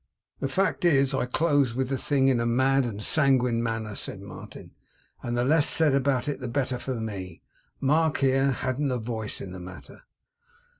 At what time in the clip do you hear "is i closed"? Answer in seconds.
0.83-1.75